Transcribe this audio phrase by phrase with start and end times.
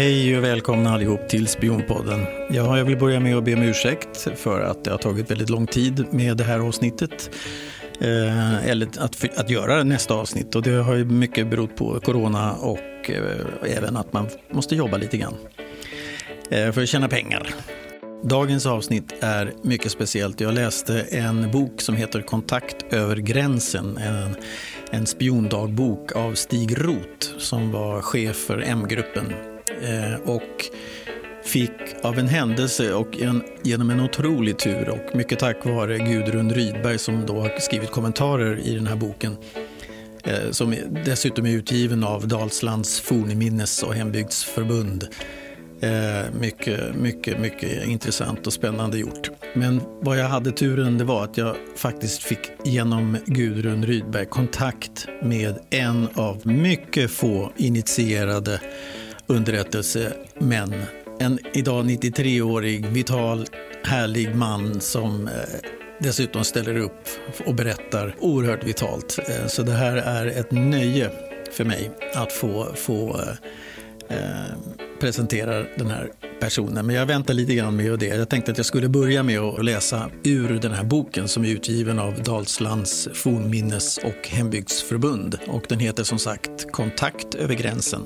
[0.00, 2.20] Hej och välkomna allihop till Spionpodden.
[2.50, 5.50] Ja, jag vill börja med att be om ursäkt för att det har tagit väldigt
[5.50, 7.30] lång tid med det här avsnittet.
[8.00, 10.54] Eh, eller att, att göra nästa avsnitt.
[10.54, 14.96] Och det har ju mycket berott på corona och eh, även att man måste jobba
[14.96, 15.34] lite grann.
[16.50, 17.54] Eh, för att tjäna pengar.
[18.24, 20.40] Dagens avsnitt är mycket speciellt.
[20.40, 23.96] Jag läste en bok som heter Kontakt över gränsen.
[23.96, 24.36] En,
[24.90, 29.49] en spiondagbok av Stig Roth som var chef för M-gruppen
[29.82, 30.70] Eh, och
[31.44, 36.54] fick av en händelse och en, genom en otrolig tur och mycket tack vare Gudrun
[36.54, 39.36] Rydberg som då har skrivit kommentarer i den här boken
[40.24, 45.08] eh, som dessutom är utgiven av Dalslands fornminnes och hembygdsförbund.
[45.82, 49.30] Eh, mycket, mycket, mycket intressant och spännande gjort.
[49.54, 55.08] Men vad jag hade turen det var att jag faktiskt fick genom Gudrun Rydberg kontakt
[55.22, 58.60] med en av mycket få initierade
[59.30, 60.74] underrättelsemän.
[61.18, 63.46] En idag 93-årig, vital,
[63.84, 65.32] härlig man som eh,
[65.98, 67.08] dessutom ställer upp
[67.46, 69.18] och berättar oerhört vitalt.
[69.28, 71.10] Eh, så det här är ett nöje
[71.52, 73.20] för mig att få, få
[74.08, 74.18] eh,
[75.00, 76.86] presentera den här personen.
[76.86, 78.06] Men jag väntar lite grann med det.
[78.06, 81.48] Jag tänkte att jag skulle börja med att läsa ur den här boken som är
[81.48, 85.38] utgiven av Dalslands fornminnes och hembygdsförbund.
[85.48, 88.02] Och den heter som sagt Kontakt över gränsen.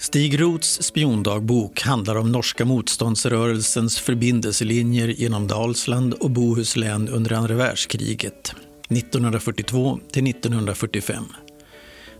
[0.00, 8.54] Stig Roths spiondagbok handlar om norska motståndsrörelsens förbindelselinjer genom Dalsland och Bohuslän under andra världskriget
[8.88, 11.24] 1942 till 1945.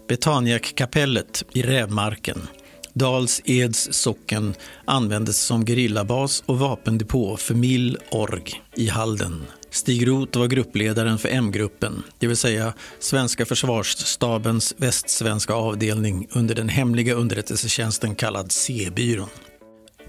[0.08, 2.48] Betaniakkapellet i Rävmarken,
[2.92, 10.38] Dals Eds socken, användes som gerillabas och vapendepå för Mill Org i Halden Stig Roth
[10.38, 18.14] var gruppledaren för M-gruppen, det vill säga Svenska försvarsstabens västsvenska avdelning under den hemliga underrättelsetjänsten
[18.14, 19.28] kallad C-byrån.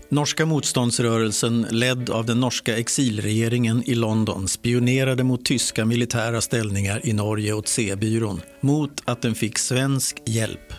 [0.09, 7.13] Norska motståndsrörelsen, ledd av den norska exilregeringen i London, spionerade mot tyska militära ställningar i
[7.13, 10.73] Norge åt C-byrån mot att den fick svensk hjälp.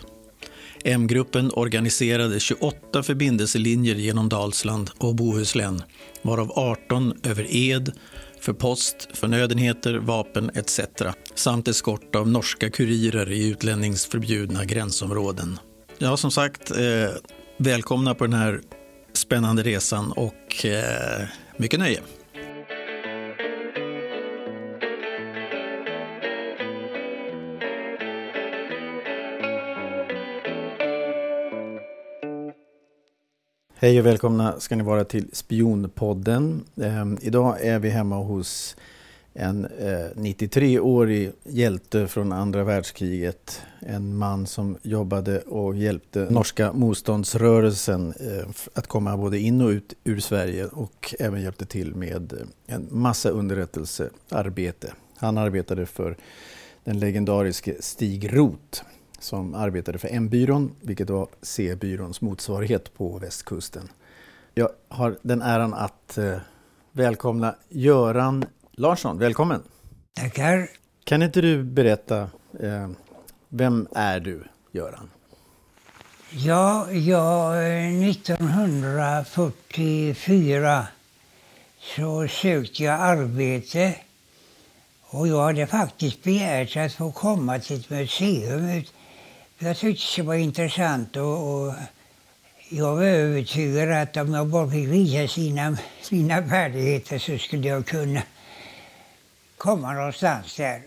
[0.83, 5.83] M-gruppen organiserade 28 förbindelselinjer genom Dalsland och Bohuslän,
[6.21, 7.91] varav 18 över Ed
[8.43, 10.79] för post, förnödenheter, vapen etc.
[11.35, 15.59] samt eskort av norska kurirer i utlänningsförbjudna gränsområden.
[15.97, 16.77] Ja, som sagt, eh,
[17.57, 18.61] välkomna på den här
[19.13, 21.27] spännande resan och eh,
[21.57, 21.99] mycket nöje.
[33.83, 36.65] Hej och välkomna ska ni vara till Spionpodden.
[36.81, 38.75] Eh, idag är vi hemma hos
[39.33, 43.61] en eh, 93-årig hjälte från andra världskriget.
[43.79, 49.93] En man som jobbade och hjälpte norska motståndsrörelsen eh, att komma både in och ut
[50.03, 54.93] ur Sverige och även hjälpte till med eh, en massa underrättelsearbete.
[55.17, 56.17] Han arbetade för
[56.83, 58.83] den legendariske Stig Roth
[59.23, 63.89] som arbetade för M-byrån, vilket var C-byråns motsvarighet på västkusten.
[64.53, 66.37] Jag har den äran att eh,
[66.91, 69.19] välkomna Göran Larsson.
[69.19, 69.63] Välkommen!
[70.13, 70.69] Tackar!
[71.03, 72.21] Kan inte du berätta,
[72.59, 72.89] eh,
[73.49, 75.09] vem är du, Göran?
[76.29, 77.55] Ja, jag,
[78.09, 80.83] 1944 eh,
[81.79, 83.95] så sökte jag arbete
[85.01, 88.83] och jag hade faktiskt begärt att få komma till ett museum
[89.63, 91.73] jag tyckte det var intressant och, och
[92.69, 95.77] jag var övertygad att om jag bara fick visa sina,
[96.11, 98.21] mina färdigheter så skulle jag kunna
[99.57, 100.81] komma någonstans där.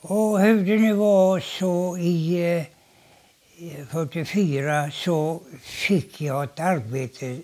[0.00, 2.42] Och hur det nu var så i
[3.60, 7.38] eh, 44 så fick jag ett arbete,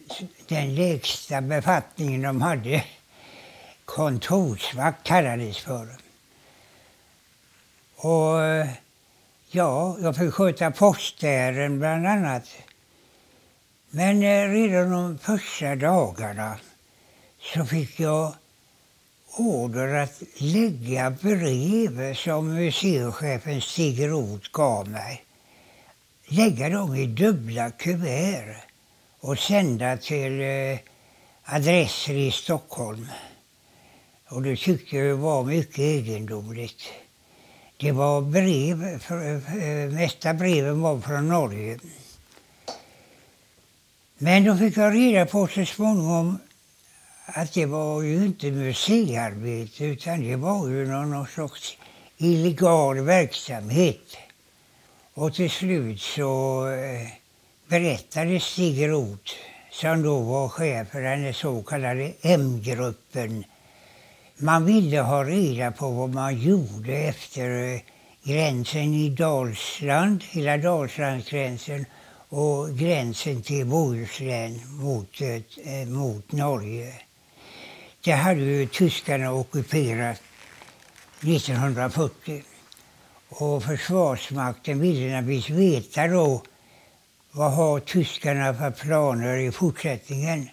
[0.49, 2.84] den lägsta befattningen de hade.
[3.84, 5.88] Kontorsvakt kallades för.
[7.97, 8.69] Och eh,
[9.50, 12.48] Ja, jag fick sköta postärenden bland annat.
[13.90, 16.58] Men eh, redan de första dagarna
[17.40, 18.34] så fick jag
[19.37, 25.25] order att lägga brev som museichefen Stig Roth gav mig.
[26.26, 28.56] Lägga dem i dubbla kuvert
[29.20, 30.78] och sända till eh,
[31.44, 33.06] adresser i Stockholm.
[34.28, 36.82] Och det tyckte jag var mycket egendomligt.
[37.78, 41.78] Det var brev, för, eh, mesta breven var från Norge.
[44.19, 46.38] Men då fick jag reda på så småningom
[47.26, 51.50] att det var ju inte museiarbete utan det var ju någon, någon
[52.17, 54.17] illegal verksamhet.
[55.14, 57.08] Och till slut så eh,
[57.69, 59.32] berättade Stig Roth,
[59.70, 63.44] som då var chef för den så kallade M-gruppen.
[64.38, 67.81] Man ville ha reda på vad man gjorde efter eh,
[68.23, 71.87] gränsen i Dalsland, hela Dalslandsgränsen
[72.29, 76.93] och gränsen till Bohuslän mot, eh, eh mot Norge.
[78.05, 80.23] Det hade ju tyskarna ockuperat
[81.21, 82.43] 1940.
[83.29, 86.43] Och Försvarsmakten ville naturligtvis veta då
[87.32, 90.49] vad har tyskarna för planer i fortsättningen.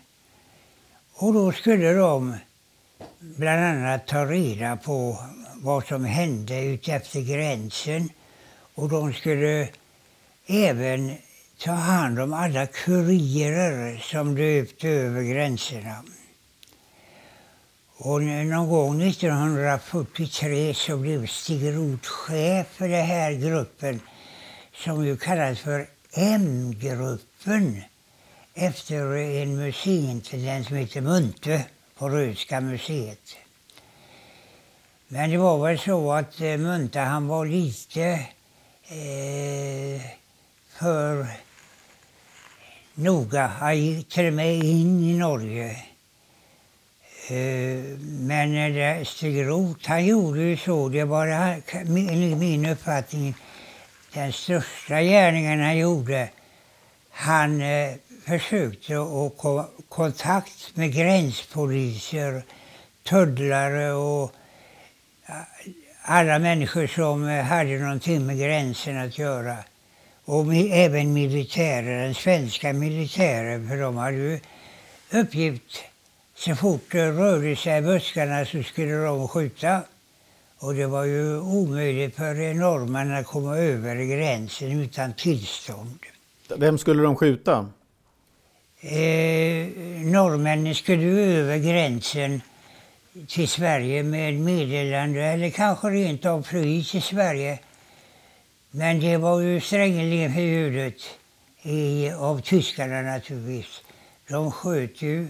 [1.13, 2.35] Och då skulle de
[3.19, 5.17] bland annat ta reda på
[5.55, 8.09] vad som hände utefter gränsen.
[8.75, 9.69] Och de skulle
[10.47, 11.17] även
[11.63, 16.03] ta hand om alla kurirer som löpte över gränserna.
[17.97, 23.99] Och någon gång 1943 så blev Stig Roth chef för den här gruppen
[24.75, 27.81] som ju kallas för M-gruppen
[28.53, 31.65] efter en museintendent som heter Munthe
[32.03, 33.37] på Röhsska museet.
[35.07, 38.03] Men det var väl så att eh, Munthe han var lite
[38.83, 40.01] eh,
[40.79, 41.25] för
[42.93, 43.47] noga.
[43.47, 45.83] Han gick till och med in i Norge
[47.27, 50.89] Eh, men Stig Roth, han gjorde ju så.
[50.89, 53.35] Det var enligt min uppfattning
[54.13, 56.29] den största gärningen han gjorde.
[57.11, 62.43] Han eh, försökte att få kontakt med gränspoliser,
[63.03, 64.31] tullare och
[66.01, 69.57] alla människor som hade någonting med gränsen att göra.
[70.25, 74.39] Och även militärer, den svenska militären, för de hade ju
[75.11, 75.83] uppgift
[76.35, 79.81] så fort det rörde sig i buskarna så skulle de skjuta.
[80.57, 85.99] Och det var ju omöjligt för norrmännen att komma över gränsen utan tillstånd.
[86.57, 87.69] Vem skulle de skjuta?
[88.85, 89.67] Eh,
[90.05, 92.41] norrmännen skulle över gränsen
[93.27, 97.59] till Sverige med meddelande eller kanske rent av fly till Sverige.
[98.71, 101.01] Men det var ju strängeligen förbjudet
[102.19, 103.81] av tyskarna naturligtvis.
[104.27, 105.27] De sköt ju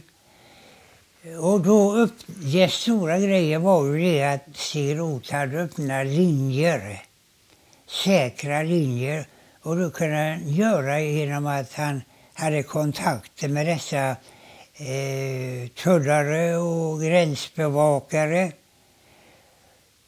[1.42, 7.04] och då upp, det stora grejen var ju det att Sirot hade öppna linjer,
[7.88, 9.28] säkra linjer.
[9.62, 12.02] Och det kunde han göra genom att han
[12.34, 14.16] hade kontakter med dessa
[14.74, 18.52] eh, tullare och gränsbevakare.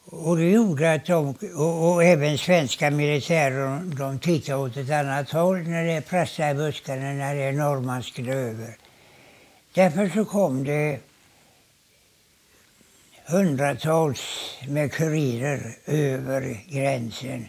[0.04, 5.30] Och det gjorde att de, och, och även svenska militärer, de tittade åt ett annat
[5.30, 8.76] håll när det pressade i buskarna när det norrman skulle över.
[9.74, 10.98] Därför så kom det
[13.26, 14.20] hundratals
[14.68, 17.48] med kurirer över gränsen.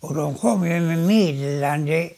[0.00, 2.10] Och de kom ju med meddelande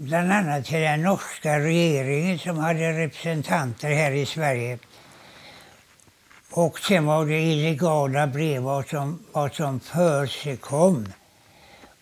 [0.00, 4.78] bland annat till den norska regeringen som hade representanter här i Sverige.
[6.50, 11.12] Och sen var det illegala brev vad som, vad som för sig kom.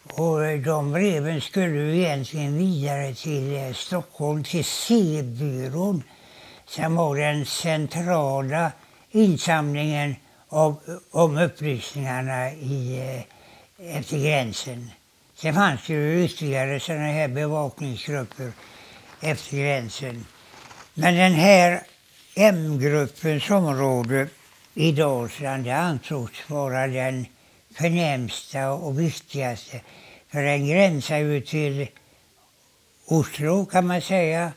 [0.04, 6.02] Och de breven skulle ju egentligen vidare till eh, Stockholm, till C-byrån
[6.66, 8.72] som var den centrala
[9.10, 10.16] insamlingen
[10.48, 14.90] av, om upplysningarna i, eh, efter gränsen.
[15.38, 18.52] Sen fanns det ju ytterligare sådana här bevakningsgrupper
[19.20, 20.26] efter gränsen.
[20.94, 21.82] Men den här
[22.34, 24.28] M-gruppens område
[24.74, 27.26] i Dalsland det ansågs vara den
[27.74, 29.80] förnämsta och viktigaste.
[30.28, 31.88] För den gränsar ju till
[33.06, 34.52] Oslo kan man säga,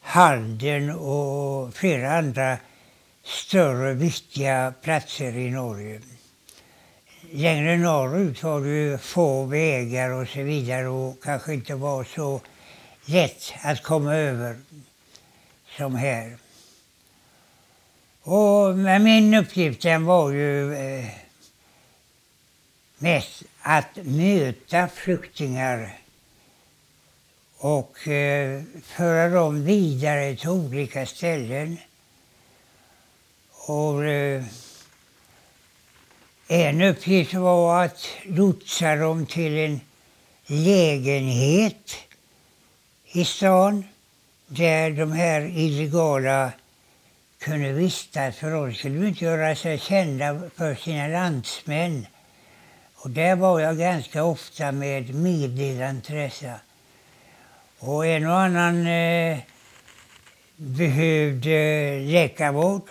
[0.00, 2.58] Halden och flera andra
[3.24, 6.00] större viktiga platser i Norge.
[7.36, 12.40] Längre norrut var det ju få vägar och så vidare och kanske inte var så
[13.04, 14.56] lätt att komma över
[15.76, 16.36] som här.
[18.22, 21.06] Och, men min uppgift den var ju eh,
[22.98, 25.98] mest att möta flyktingar
[27.56, 31.78] och eh, föra dem vidare till olika ställen.
[33.50, 34.44] Och eh,
[36.54, 39.80] en uppgift var att lotsa dem till en
[40.46, 41.96] lägenhet
[43.12, 43.84] i stan
[44.46, 46.52] där de här illegala
[47.38, 52.06] kunde vistas för de skulle inte göra sig kända för sina landsmän.
[52.94, 56.54] Och där var jag ganska ofta med meddelanden till dessa.
[57.78, 59.38] Och en och annan eh,
[60.56, 62.82] behövde läkarvård.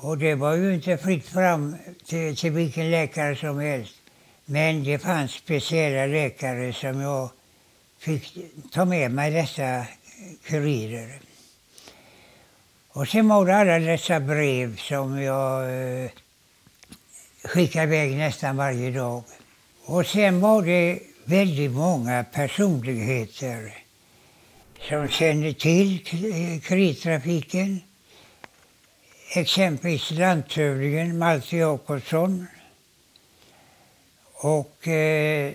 [0.00, 1.76] Och det var ju inte fritt fram
[2.06, 3.94] till, till vilken läkare som helst.
[4.44, 7.30] Men det fanns speciella läkare som jag
[7.98, 8.38] fick
[8.72, 9.86] ta med mig dessa
[10.44, 11.20] kurirer.
[12.88, 15.62] Och sen var det alla dessa brev som jag
[16.04, 16.10] eh,
[17.44, 19.22] skickade iväg nästan varje dag.
[19.84, 23.74] Och sen var det väldigt många personligheter
[24.88, 26.04] som kände till
[26.62, 27.72] kredittrafiken.
[27.72, 27.95] Eh,
[29.34, 32.46] Exempelvis landshövdingen Malte Jakobsson
[34.32, 35.52] och eh,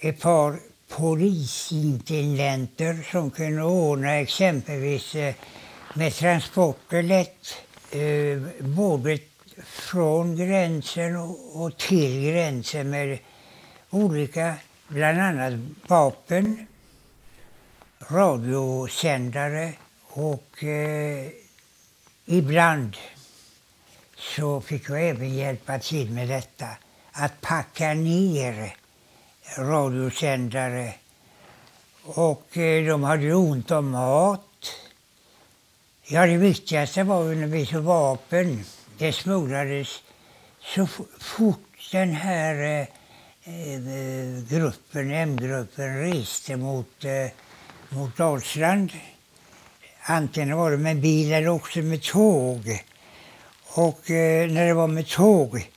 [0.00, 5.34] ett par polisintendenter som kunde ordna exempelvis eh,
[5.94, 7.56] med transporter lätt,
[7.90, 9.18] eh, både
[9.64, 13.18] från gränsen och, och till gränsen med
[13.90, 14.54] olika,
[14.88, 15.52] bland annat
[15.88, 16.66] vapen,
[18.10, 19.72] radiosändare
[20.08, 21.26] och eh,
[22.26, 22.96] ibland
[24.16, 26.66] så fick jag även hjälpa till med detta.
[27.12, 28.76] Att packa ner
[29.58, 30.94] radiosändare.
[32.02, 34.42] Och eh, de hade ont om mat.
[36.02, 38.64] Ja, det viktigaste var ju när vi tog vapen.
[38.98, 40.02] Det smugglades
[40.60, 40.86] så
[41.18, 42.86] fort den här eh,
[43.54, 47.30] eh, gruppen, M-gruppen, reste mot, eh,
[47.88, 48.92] mot Dalsland.
[50.08, 52.84] Antingen var det med bil eller också med tåg.
[53.64, 55.70] Och eh, när det var med tåg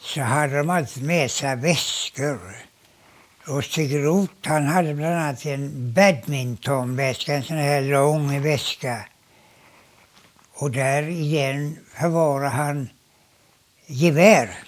[0.00, 2.56] så hade de alltid med sig väskor.
[3.46, 9.04] Och Stig Roth, han hade bland annat en badmintonväska, en sån här lång väska.
[10.52, 12.88] Och där i den förvarade han
[13.86, 14.58] gevär.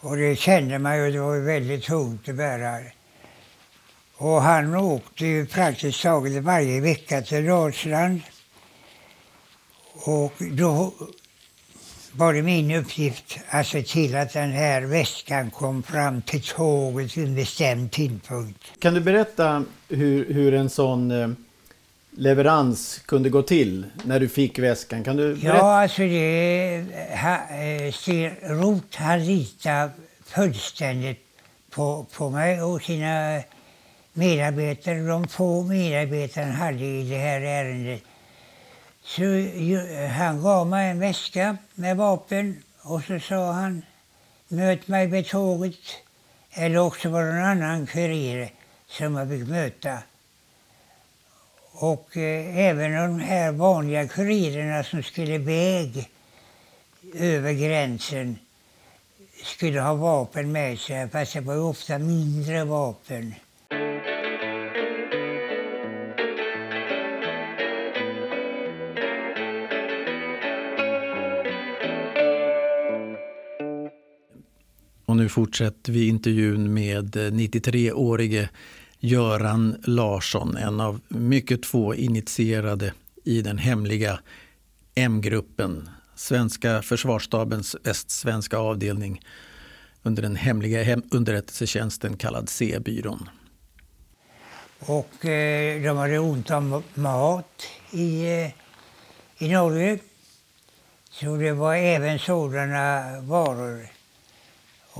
[0.00, 2.80] Och det kände man ju, det var väldigt tungt att bära.
[4.20, 8.20] Och han åkte ju praktiskt taget varje vecka till Dalsland.
[9.92, 10.92] Och då
[12.12, 17.16] var det min uppgift att se till att den här väskan kom fram till tåget
[17.16, 18.64] vid en bestämd tidpunkt.
[18.78, 21.28] Kan du berätta hur, hur en sån eh,
[22.10, 25.04] leverans kunde gå till när du fick väskan?
[25.04, 25.56] Kan du berätta?
[25.56, 26.84] Ja, alltså det...
[27.22, 29.90] Ha, eh, Stig Roth han litade
[30.24, 31.20] fullständigt
[31.70, 33.42] på, på mig och sina
[34.12, 35.06] medarbetare.
[35.06, 38.02] De få medarbetare han hade i det här ärendet.
[39.02, 39.22] Så
[40.18, 43.82] han gav mig en väska med vapen och så sa han
[44.48, 45.74] möt mig vid tåget.
[46.52, 48.50] Eller också var det någon annan kurir
[48.86, 49.98] som jag fick möta.
[51.72, 56.10] Och eh, även de här vanliga kurirerna som skulle väg
[57.14, 58.38] över gränsen
[59.44, 63.34] skulle ha vapen med sig, fast det var ofta mindre vapen.
[75.30, 78.48] Fortsätter vi intervjun med eh, 93-årige
[79.00, 82.92] Göran Larsson, en av mycket få initierade
[83.24, 84.20] i den hemliga
[84.94, 89.20] M-gruppen, svenska försvarsstabens västsvenska avdelning
[90.02, 93.28] under den hemliga underrättelsetjänsten kallad C-byrån.
[94.80, 98.50] Och eh, de hade ont om mat i, eh,
[99.38, 99.98] i Norge.
[101.10, 103.99] Så det var även sådana varor.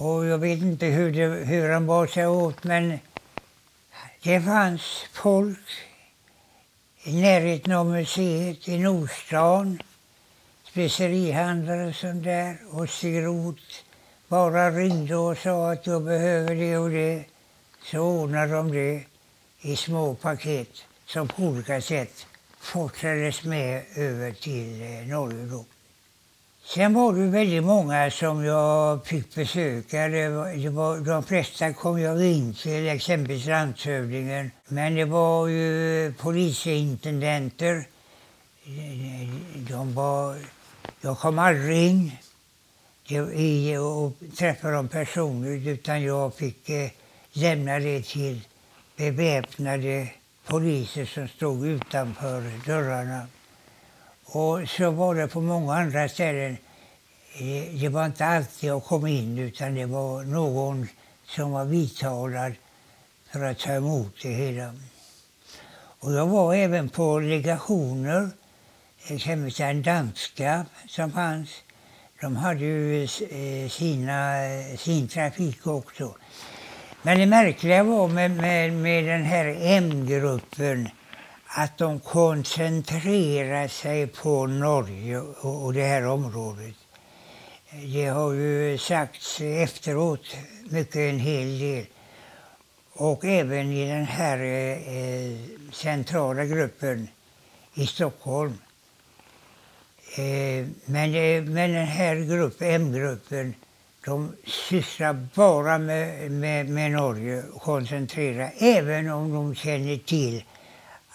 [0.03, 2.99] Och jag vet inte hur, det, hur han bar sig åt men
[4.23, 5.69] det fanns folk
[7.03, 9.83] i närheten av museet i Nordstan,
[10.65, 12.59] specerihandlare och sånt där.
[12.71, 13.63] Och Stig Roth
[14.29, 17.25] bara ringde och sa att jag behöver det och det.
[17.85, 19.05] Så ordnade de det
[19.61, 22.27] i små paket som på olika sätt
[22.61, 25.65] forslades med över till eh, Norge då.
[26.65, 30.09] Sen var det väldigt många som jag fick besöka.
[30.09, 34.51] Det var, det var, de flesta kom jag in till, exempelvis landshövdingen.
[34.69, 37.85] Men det var ju polisintendenter.
[39.55, 40.37] De var,
[41.01, 42.13] jag kom aldrig in
[43.35, 46.91] i och träffade dem personligt utan jag fick eh,
[47.33, 48.41] lämna det till
[48.97, 50.09] beväpnade
[50.47, 53.27] poliser som stod utanför dörrarna.
[54.33, 56.57] Och så var det på många andra ställen.
[57.39, 60.89] Eh, det var inte alltid jag kom in utan det var någon
[61.27, 62.53] som var vidtalad
[63.31, 64.75] för att ta emot det hela.
[66.01, 68.31] Och jag var även på legationer,
[69.07, 71.51] exempelvis den danska som fanns.
[72.21, 76.15] De hade ju eh, sina, eh, sin trafik också.
[77.03, 80.89] Men det märkliga var med, med, med den här M-gruppen
[81.53, 86.75] att de koncentrerar sig på Norge och, det här området.
[87.93, 90.37] Det har ju sagts efteråt
[90.71, 91.87] mycket en hel del.
[92.93, 95.39] och även i den här eh,
[95.73, 97.09] centrala gruppen
[97.75, 98.59] i Stockholm.
[100.17, 103.55] Eh, men, eh, men den här gruppen, M-gruppen,
[104.05, 110.45] de sysslar bara med, med, med Norge och koncentrerar, även om de känner till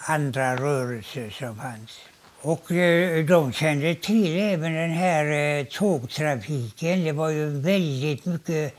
[0.07, 1.99] andra rörelser som fanns.
[2.41, 5.25] Och eh, de kände till även den här
[5.59, 7.03] eh, tågtrafiken.
[7.03, 8.73] Det var ju väldigt mycket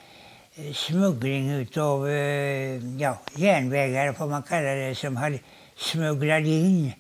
[0.54, 2.11] eh, smuggling utav
[2.99, 5.38] ja, järnvägar, får man kalla det, som hade
[5.76, 6.92] smugglat in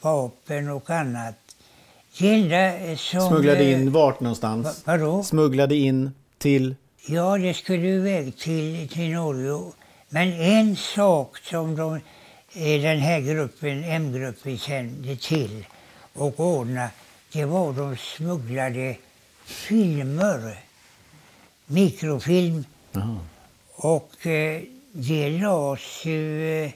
[0.00, 1.34] vapen och annat.
[2.18, 3.20] Det enda som...
[3.20, 4.66] Smugglade in vart någonstans?
[4.66, 5.22] Va, vadå?
[5.22, 6.74] Smugglade in till?
[7.08, 9.72] Ja, det skulle iväg till, till Norge.
[10.08, 12.00] Men en sak som de
[12.56, 15.66] den här gruppen, M-gruppen, kände till
[16.12, 16.90] och ordnade,
[17.32, 18.96] det var de smugglade
[19.44, 20.58] filmer,
[21.66, 22.64] mikrofilm.
[22.94, 23.18] Aha.
[23.74, 26.70] Och eh, det lades ju eh,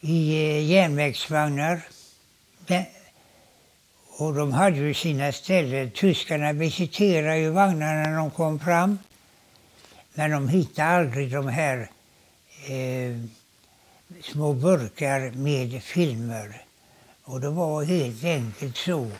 [0.00, 1.80] i eh, järnvägsvagnar.
[4.18, 5.90] Och de hade ju sina ställen.
[5.90, 8.98] Tyskarna visiterade ju vagnarna när de kom fram.
[10.14, 11.90] Men de hittade aldrig de här
[12.68, 13.16] eh,
[14.22, 16.62] små burkar med filmer.
[17.24, 19.10] Och det var helt enkelt så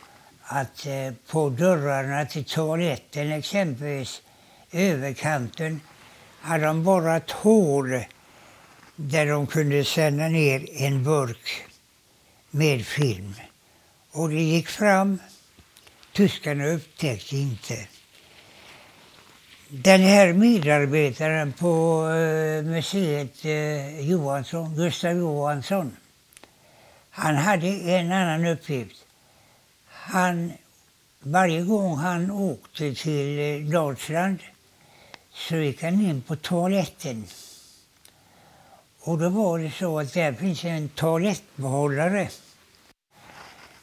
[0.43, 4.21] att eh, på dörrarna till toaletten exempelvis,
[4.71, 5.81] överkanten,
[6.41, 8.03] hade de borrat hål
[8.95, 11.63] där de kunde sända ner en burk
[12.51, 13.33] med film.
[14.11, 15.19] Och det gick fram.
[16.13, 17.87] Tyskarna upptäckte inte.
[19.69, 25.97] Den här medarbetaren på eh, museet eh, Johansson, Gustav Johansson,
[27.09, 29.05] han hade en annan uppgift.
[29.87, 30.51] Han,
[31.19, 34.39] varje gång han åkte till eh, Dalsland
[35.33, 37.25] så gick han in på toaletten.
[38.99, 42.29] Och då var det så att där finns en toalettbehållare.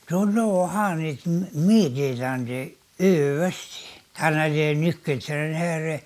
[0.07, 2.69] Då la han ett meddelande
[2.99, 6.01] överst han hade nyckel till den här eh,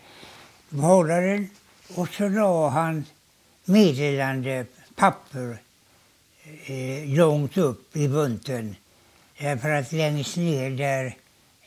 [0.69, 1.49] behållaren
[1.95, 3.05] och så la han
[3.65, 5.59] meddelande papper
[6.67, 8.77] eh, långt upp i bunten.
[9.39, 11.17] Därför att längst ner där,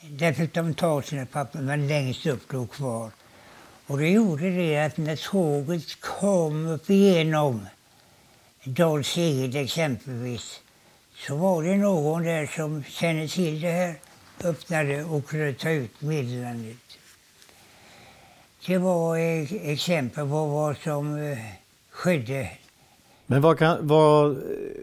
[0.02, 3.12] där fick de ta sina papper men längst upp låg kvar.
[3.88, 7.68] Och det gjorde det att när tåget kom upp igenom
[8.64, 9.18] Dals
[9.56, 10.60] exempelvis
[11.18, 13.96] så var det någon där som kände till det här
[14.46, 16.78] öppnade och kunde ta ut meddelandet.
[18.66, 19.18] Det var
[19.72, 21.38] exempel på vad som eh,
[21.90, 22.50] skedde.
[23.26, 24.38] Men vad kan, vad,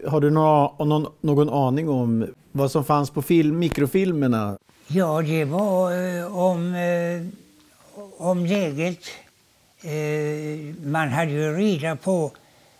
[0.07, 4.57] har du någon, någon, någon aning om vad som fanns på film, mikrofilmerna?
[4.87, 7.25] Ja, det var eh, om, eh,
[8.17, 9.05] om läget.
[10.83, 12.31] man hade ju reda på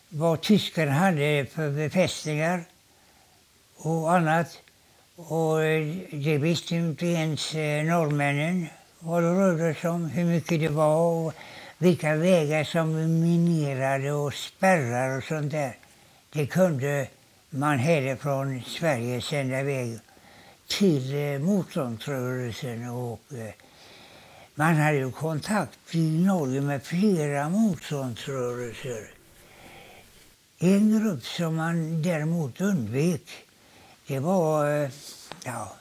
[0.09, 2.63] vad tyskarna hade för befästningar
[3.77, 4.59] och annat.
[5.19, 8.67] Och eh, det visste inte ens eh, norrmännen
[8.99, 11.33] vad det rörde sig om, hur mycket det var och
[11.77, 15.77] vilka vägar som minerade och spärrar och sånt där.
[16.29, 17.07] Det kunde
[17.49, 19.99] man heller från Sverige sända iväg
[20.67, 23.21] till eh, motståndsrörelsen och
[24.55, 29.11] man hade ju kontakt i Norge med flera motståndsrörelser.
[30.59, 33.46] En grupp som man däremot undvek
[34.07, 34.89] det var eh,
[35.43, 35.75] ja,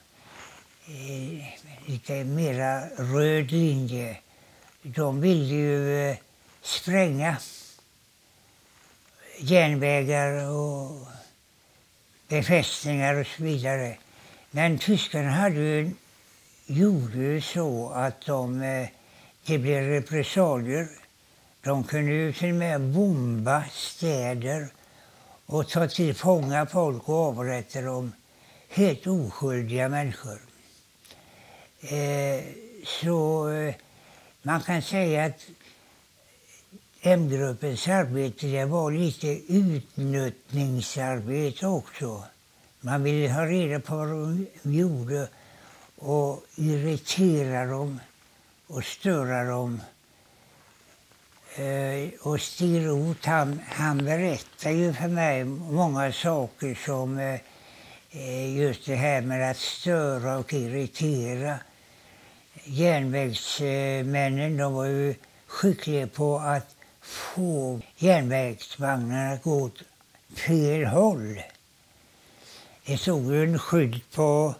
[0.86, 1.44] eh,
[1.86, 4.16] lite mera röd linje.
[4.82, 6.16] De ville ju eh,
[6.62, 7.36] spränga
[9.38, 11.06] järnvägar och
[12.28, 13.96] befästningar och så vidare.
[14.50, 15.90] Men tyskarna hade ju,
[16.66, 18.60] gjorde ju så att de,
[19.46, 20.88] det blev repressalier.
[21.60, 24.68] De kunde ju till och med bomba städer
[25.46, 28.12] och ta till fånga folk och avrätta dem.
[28.68, 30.40] Helt oskyldiga människor.
[31.80, 32.44] Eh,
[32.84, 33.74] så eh,
[34.42, 35.46] man kan säga att
[37.00, 42.24] M-gruppens arbete det var lite utnötningsarbete också.
[42.80, 45.28] Man ville ha reda på vad de gjorde
[45.96, 48.00] och irritera dem
[48.66, 49.80] och störa dem
[51.58, 57.40] Eh, och Stig Roth han, han berättar ju för mig många saker som eh,
[58.10, 61.58] eh, just det här med att störa och irritera.
[62.64, 65.14] Järnvägsmännen de var ju
[65.46, 69.82] skickliga på att få järnvägsvagnarna att gå åt
[70.34, 71.42] fel håll.
[72.86, 74.54] Det stod ju en skylt på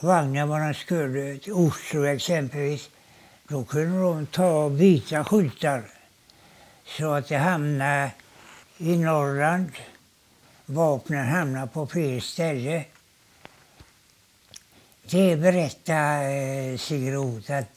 [0.00, 2.90] vagnen var de skulle, till Oslo exempelvis.
[3.52, 5.82] Då kunde de ta vita skyltar
[6.98, 8.10] så att det hamnade
[8.78, 9.70] i Norrland.
[10.66, 12.84] Vapnen hamnade på fel ställe.
[15.10, 17.70] Det berättade eh, Sigrot att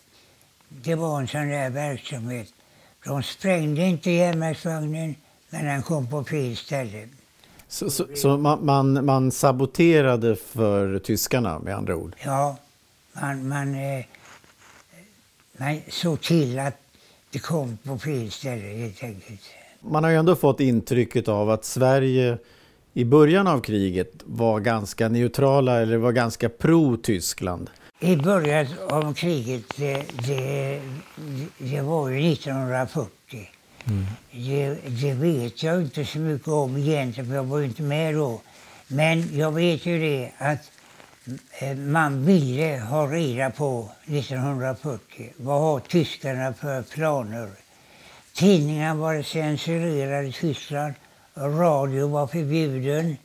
[0.70, 2.54] det var en sån där verksamhet.
[3.06, 5.16] De sprängde inte järnvägsvagnen,
[5.50, 7.08] men den kom på fel ställe.
[7.68, 12.16] Så, så, så man, man, man, saboterade för tyskarna med andra ord?
[12.24, 12.58] Ja,
[13.14, 14.06] man, man, eh,
[15.58, 16.78] man såg till att
[17.32, 19.42] det kom på fel ställe helt enkelt.
[19.82, 22.38] Man har ju ändå fått intrycket av att Sverige
[22.94, 27.70] i början av kriget var ganska neutrala eller var ganska pro-Tyskland.
[28.00, 30.82] I början av kriget, det, det,
[31.58, 33.10] det var ju 1940.
[33.86, 34.06] Mm.
[34.32, 38.42] Det, det, vet jag inte så mycket om egentligen, för jag var inte med då.
[38.88, 40.72] Men jag vet ju det att
[41.28, 41.40] Mm.
[41.60, 45.34] Eh, man ville ha reda på 1940.
[45.38, 47.50] Vad har tyskarna för planer?
[48.34, 50.94] Tidningar var censurerade i Tyskland.
[51.36, 53.18] Radio var förbjuden.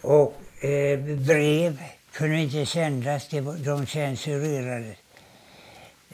[0.00, 3.28] Och eh, brev kunde inte sändas,
[3.64, 4.96] de censurerades.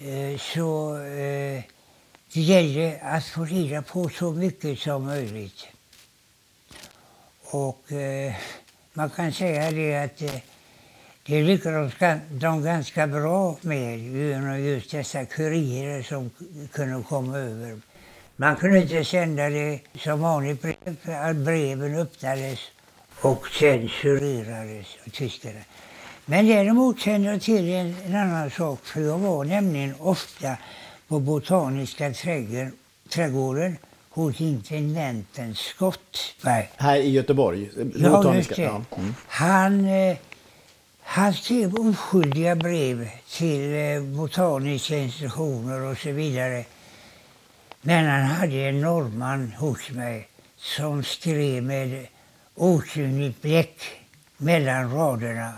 [0.01, 1.63] Eh, så eh,
[2.33, 5.67] det gällde att få reda på så mycket som möjligt.
[7.43, 8.35] Och eh,
[8.93, 10.52] man kan säga det att eh,
[11.27, 11.93] det lyckades
[12.31, 16.31] de ganska bra med genom just dessa kurirer som
[16.73, 17.81] kunde komma över.
[18.37, 22.61] Man kunde inte sända det som vanligt brev, för breven öppnades
[23.21, 25.61] och censurerades av tyskarna.
[26.27, 30.57] Men däremot kände jag till en, en annan sak, för jag var nämligen ofta
[31.09, 32.73] på Botaniska trädgården,
[33.09, 33.77] trädgården
[34.11, 36.69] hos intendenten Skottberg.
[36.77, 37.71] Här i Göteborg?
[37.95, 38.63] Ja, just det.
[38.63, 38.83] Ja.
[38.97, 39.15] Mm.
[39.27, 40.17] Han, eh,
[41.13, 46.65] han skrev oskyldiga brev till eh, botaniska institutioner och så vidare.
[47.83, 52.07] Men han hade en norrman hos mig som skrev med
[52.55, 53.83] osynligt bläck
[54.37, 55.53] mellan raderna.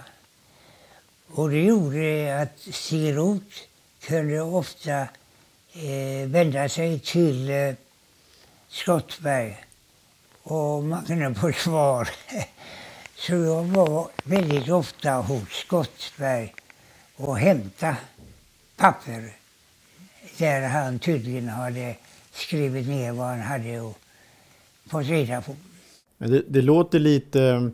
[1.29, 3.53] Och det gjorde att Sirot
[4.01, 5.01] kunde ofta
[5.73, 7.75] eh, vända sig till eh,
[8.69, 9.65] Skottberg
[10.43, 12.09] och man kunde få svar.
[13.27, 16.55] Så jag var väldigt ofta hos Skottberg
[17.17, 17.97] och hämtade
[18.77, 19.33] papper
[20.39, 21.97] där han tydligen hade
[22.33, 23.99] skrivit ner vad han hade och
[24.87, 25.57] fått reda på.
[26.19, 27.71] Det, det låter lite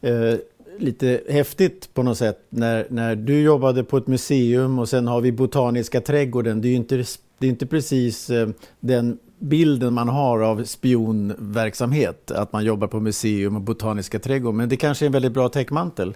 [0.00, 0.34] eh,
[0.78, 5.20] lite häftigt på något sätt när, när du jobbade på ett museum och sen har
[5.20, 6.60] vi Botaniska trädgården.
[6.60, 7.04] Det är ju inte,
[7.38, 8.48] det är inte precis eh,
[8.80, 14.56] den bilden man har av spionverksamhet, att man jobbar på museum och Botaniska trädgården.
[14.56, 16.14] Men det kanske är en väldigt bra täckmantel?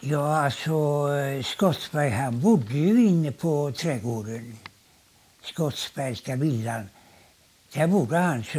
[0.00, 1.08] Ja, alltså
[1.44, 4.58] Skottsberg han bodde ju inne på trädgården.
[5.42, 6.82] Skottsbergska villan.
[7.74, 8.58] Där bodde han, så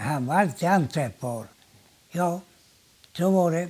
[0.00, 1.46] han var alltid anträffbar.
[2.10, 2.40] Ja,
[3.16, 3.68] så var det.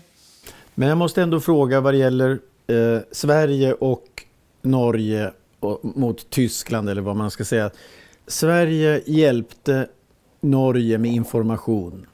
[0.75, 4.25] Men jag måste ändå fråga vad det gäller eh, Sverige och
[4.63, 7.71] Norge och, mot Tyskland eller vad man ska säga.
[8.27, 9.89] Sverige hjälpte
[10.41, 12.07] Norge med information.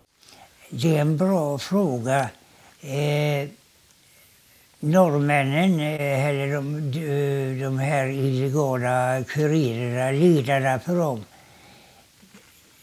[0.70, 2.30] Det är en bra fråga.
[2.80, 3.48] Eh,
[4.80, 6.90] norrmännen, eh, eller de,
[7.60, 11.24] de här illegala kurirerna, ledarna för dem,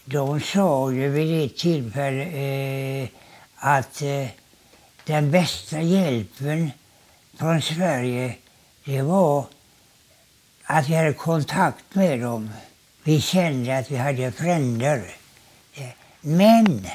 [0.05, 3.09] de sa ju vid ett tillfälle eh,
[3.55, 4.27] att eh,
[5.05, 6.71] den bästa hjälpen
[7.37, 8.35] från Sverige,
[8.85, 9.45] det var
[10.63, 12.49] att vi hade kontakt med dem.
[13.07, 15.15] Vi kände att vi hade fränder.
[16.21, 16.87] Men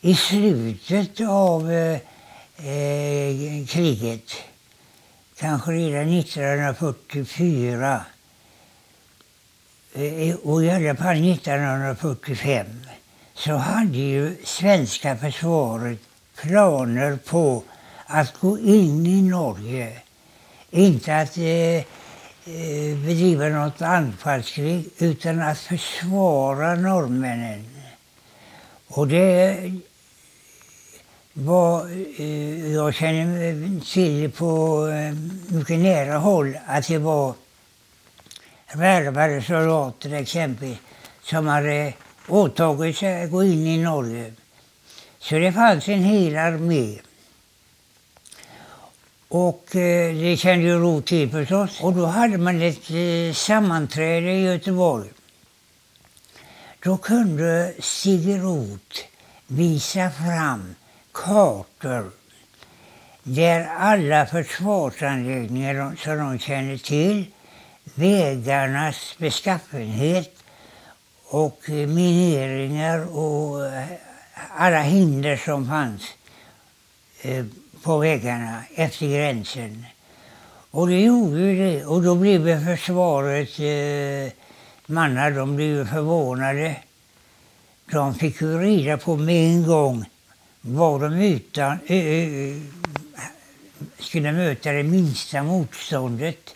[0.00, 1.98] i slutet av eh,
[3.68, 4.32] kriget,
[5.38, 8.04] kanske redan 1944
[9.94, 12.66] eh, eh, och i alla fall 1945
[13.34, 15.98] så hade ju svenska försvaret
[16.40, 17.62] planer på
[18.06, 19.98] att gå in i Norge.
[20.70, 21.82] Inte att eh,
[22.52, 27.64] Eh, bedriva något anfallskrig utan att försvara norrmännen.
[28.88, 29.72] Och det
[31.32, 31.86] var,
[32.20, 35.14] eh, jag känner till på eh,
[35.56, 37.34] mycket nära håll att det var
[38.74, 40.78] värvade soldater exempelvis
[41.22, 41.92] som hade
[42.28, 44.32] åtagit sig att gå in i Norge.
[45.18, 46.98] Så det fanns en hel armé.
[49.32, 51.80] Och eh, det kände ju Ro till förstås.
[51.80, 55.08] Och då hade man ett eh, sammanträde i Göteborg.
[56.82, 58.96] Då kunde Sigge Roth
[59.46, 60.74] visa fram
[61.12, 62.10] kartor
[63.22, 67.26] där alla försvarsanläggningar som de kände till,
[67.94, 70.34] vägarnas beskaffenhet
[71.24, 73.84] och eh, mineringar och eh,
[74.56, 76.02] alla hinder som fanns
[77.22, 77.44] eh,
[77.82, 79.86] på väggarna efter gränsen.
[80.70, 81.84] Och det gjorde ju det.
[81.84, 84.32] Och då blev försvaret eh,
[84.86, 86.76] mannar, de blev förvånade.
[87.92, 90.04] De fick ju reda på med en gång
[90.60, 92.60] var de utan, ö, ö,
[93.98, 96.54] skulle möta det minsta motståndet.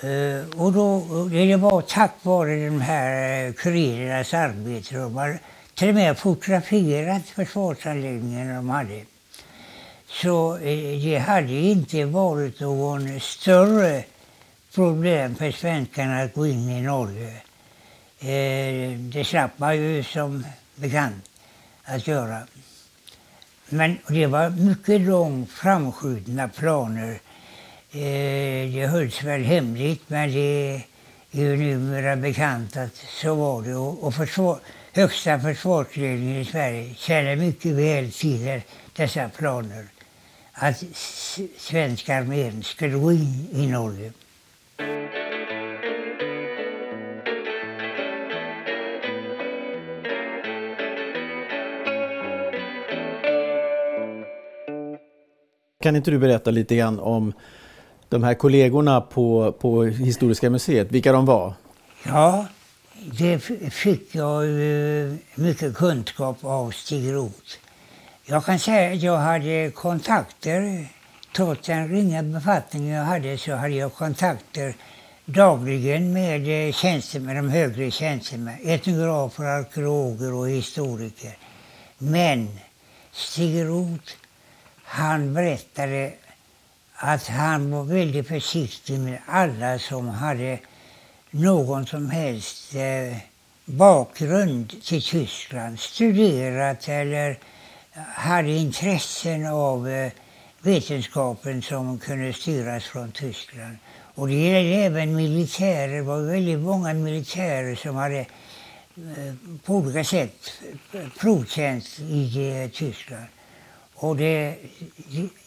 [0.00, 4.94] Eh, och då, det var tack vare de här eh, kurirernas arbete.
[4.94, 5.38] De hade
[5.74, 9.11] till och med fotograferat försvarsanläggningen de hade.
[10.12, 14.04] Så eh, det hade inte varit någon större
[14.74, 17.32] problem för svenskarna att gå in i Norge.
[18.20, 21.24] Eh, det slapp man ju som bekant
[21.84, 22.38] att göra.
[23.68, 27.20] Men det var mycket långt framskjutna planer
[27.90, 30.82] eh, det hölls väl hemligt men det är
[31.30, 33.74] ju numera bekant att så var det.
[33.74, 34.58] Och försvar,
[34.92, 38.60] högsta försvarsledningen i Sverige känner mycket väl till
[38.96, 39.86] dessa planer.
[40.54, 40.84] Att
[41.58, 44.12] svenska armén skulle gå in i Norge.
[55.82, 57.32] Kan inte du berätta lite grann om
[58.08, 61.54] de här kollegorna på, på Historiska museet, vilka de var?
[62.06, 62.46] Ja,
[63.18, 63.38] det
[63.72, 64.44] fick jag
[65.34, 67.61] mycket kunskap av Stig Roth.
[68.24, 70.88] Jag kan säga att jag hade kontakter,
[71.36, 74.74] trots den ringa befattning jag hade så hade jag kontakter
[75.24, 81.36] dagligen med eh, tjänstemän, de högre tjänstemän, etnografer, arkeologer och historiker.
[81.98, 82.58] Men
[83.12, 84.12] Stig Roth,
[84.84, 86.12] han berättade
[86.94, 90.58] att han var väldigt försiktig med alla som hade
[91.30, 93.16] någon som helst eh,
[93.64, 97.38] bakgrund till Tyskland, studerat eller
[97.94, 100.12] hade intressen av eh,
[100.62, 103.76] vetenskapen som kunde styras från Tyskland.
[104.14, 105.96] Och det gällde även militärer.
[105.96, 110.52] Det var väldigt många militärer som hade eh, på olika sätt
[111.18, 113.26] provtjänst i eh, Tyskland.
[113.94, 114.56] Och det,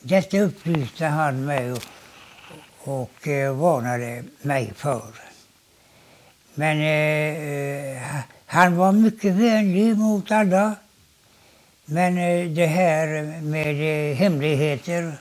[0.01, 1.83] detta upplyste han mig och,
[2.83, 5.01] och varnade mig för.
[6.53, 8.01] Men eh,
[8.45, 10.75] han var mycket vänlig mot alla.
[11.85, 15.17] Men eh, det här med eh, hemligheter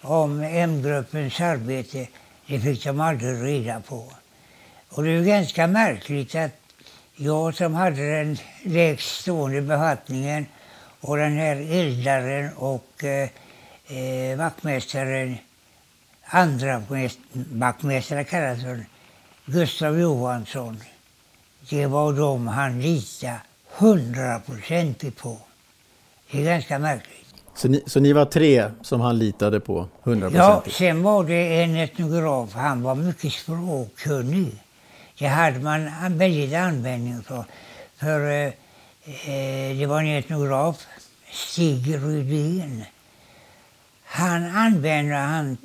[0.00, 2.06] om M-gruppens arbete,
[2.46, 4.12] det fick de aldrig reda på.
[4.88, 6.50] Och det är ganska märkligt att
[7.16, 10.46] jag som hade den lägst stående befattningen
[11.00, 13.28] och den här eldaren och eh,
[13.86, 15.36] eh vaktmästaren,
[16.24, 16.82] andra
[17.32, 18.84] vaktmästare kallas för
[19.46, 20.80] Gustav Johansson.
[21.70, 23.40] Det var de han litade
[23.78, 25.38] hundraprocentigt på.
[26.30, 27.34] Det är ganska märkligt.
[27.54, 30.66] Så ni, så ni var tre som han litade på hundraprocentigt?
[30.66, 32.54] Ja, sen var det en etnograf.
[32.54, 34.62] Han var mycket språkkunnig.
[35.18, 37.44] Det hade man väldigt användning för.
[37.96, 38.52] För eh,
[39.06, 40.86] Eh, det var en etnograf,
[41.32, 42.84] Stig Rydén.
[44.04, 45.56] Han använde, han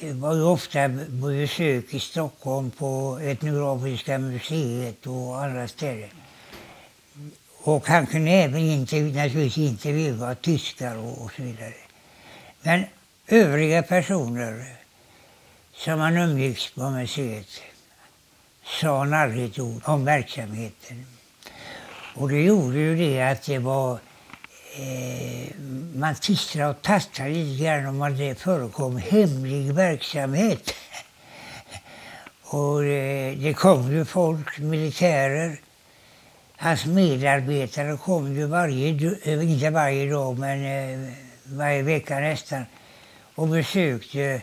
[0.00, 0.88] eh, var ju ofta
[1.20, 6.10] på besök i Stockholm på Etnografiska museet och andra ställen.
[7.64, 11.74] Och han kunde även intervju, naturligtvis intervjua tyskar och, och så vidare.
[12.62, 12.84] Men
[13.28, 14.76] övriga personer
[15.74, 17.46] som han umgicks på museet
[18.80, 21.06] sa han aldrig ett ord om verksamheten.
[22.14, 23.98] Och det gjorde ju det att det var
[24.76, 25.56] eh,
[25.94, 30.74] man tisslade och tasslade lite grann om att det förekom hemlig verksamhet.
[32.42, 35.60] och eh, det kom ju folk, militärer,
[36.62, 38.88] hans medarbetare kom ju varje,
[39.22, 41.12] eh, inte varje dag men eh,
[41.44, 42.64] varje vecka nästan
[43.34, 44.42] och besökte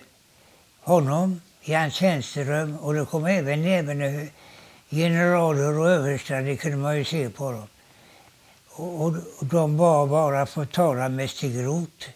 [0.82, 4.30] honom i hans tjänsterum och det kom även, även
[4.90, 7.68] generaler och överstar, det kunde man ju se på dem.
[8.70, 12.08] Och, och de var bara för att tala med Stig Roth.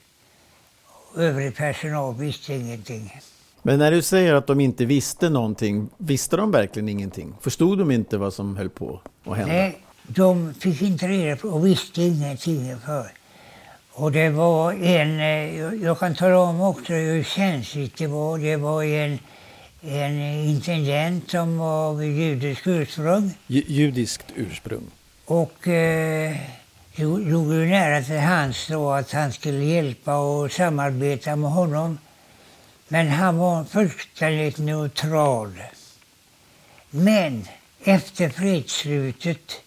[1.18, 3.22] Övrig personal visste ingenting.
[3.62, 7.36] Men när du säger att de inte visste någonting, visste de verkligen ingenting?
[7.42, 9.54] Förstod de inte vad som höll på att hända?
[9.54, 13.12] Nej, de fick inte reda på och visste ingenting för.
[13.92, 18.38] Och det var en, eh, jag kan tala om också hur känsligt det var.
[18.38, 19.20] Det var en
[19.86, 23.34] en intendent som var av judiskt ursprung.
[23.48, 24.92] J judiskt ursprung?
[25.26, 26.36] Och eh,
[26.96, 31.98] det låg ju nära till hans då att han skulle hjälpa och samarbeta med honom.
[32.88, 35.54] Men han var fullständigt neutral.
[36.90, 37.48] Men
[37.84, 39.63] efter fredsslutet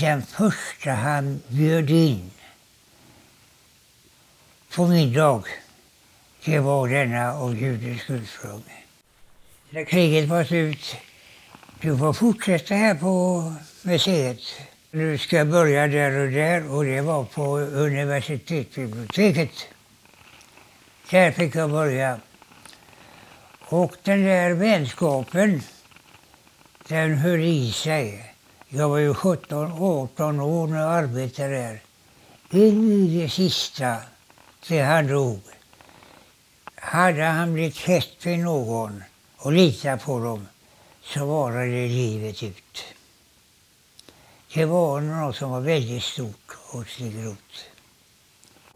[0.00, 2.30] den första han bjöd in
[4.74, 5.42] på middag,
[6.44, 8.64] det var denna av judisk ursprung.
[9.70, 10.96] När kriget var slut,
[11.80, 13.52] du får fortsätta här på
[13.82, 14.40] museet.
[14.90, 19.68] Du ska börja där och där och det var på universitetsbiblioteket.
[21.10, 22.20] Där fick jag börja.
[23.60, 25.62] Och den där vänskapen,
[26.88, 28.33] den höll i sig.
[28.76, 31.80] Jag var ju 17-18 år när jag arbetade där.
[32.50, 33.96] In i det sista
[34.62, 35.40] till han dog.
[36.74, 39.02] Hade han blivit fäst vid någon
[39.36, 40.48] och litat på dem
[41.02, 42.84] så varade livet ut.
[44.54, 47.58] Det var något som var väldigt stort hos Stig Roth.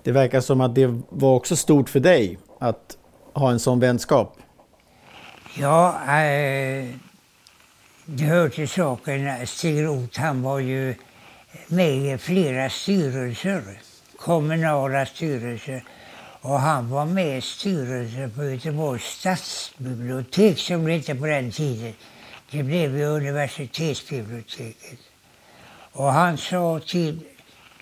[0.02, 2.96] Det verkar som att det var också stort för dig att
[3.32, 4.36] ha en sån vänskap.
[5.56, 6.88] Ja, eh,
[8.10, 9.28] det hör till saken.
[9.28, 10.94] att Stig Roth han var ju
[11.66, 13.80] med i flera styrelser,
[14.16, 15.84] kommunala styrelser.
[16.40, 21.92] Och han var med i styrelsen på Göteborgs stadsbibliotek som det hette på den tiden.
[22.50, 24.98] Det blev ju universitetsbiblioteket.
[25.92, 27.20] Och han sa till,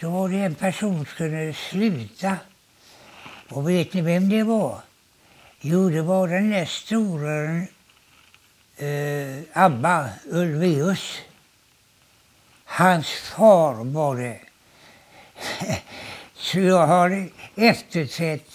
[0.01, 2.37] då var det en person som skulle sluta.
[3.49, 4.81] Och vet ni vem det var?
[5.61, 7.67] Jo, det var den där stora
[8.77, 11.19] eh, Abba Ulvaeus.
[12.65, 14.41] Hans far var det.
[16.35, 18.51] Så jag har efterträtt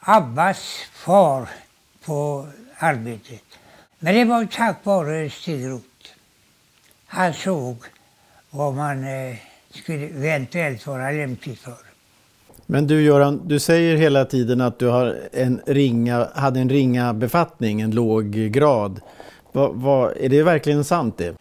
[0.00, 1.48] Abbas far
[2.04, 2.46] på
[2.78, 3.42] arbetet.
[3.98, 5.84] Men det var tack vare Stig Roth.
[7.06, 7.76] Han såg
[8.50, 9.36] vad man eh,
[9.70, 11.76] skulle eventuellt vara lämplig för.
[12.66, 17.14] Men du Göran, du säger hela tiden att du har en ringa, hade en ringa
[17.14, 19.00] befattning, en låg grad.
[19.56, 21.36] Va, va, är det verkligen sant det?